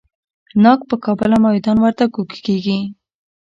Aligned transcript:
ناک 0.63 0.79
په 0.89 0.95
کابل 1.05 1.29
او 1.35 1.41
میدان 1.45 1.77
وردګو 1.79 2.21
کې 2.29 2.39
کیږي. 2.45 2.79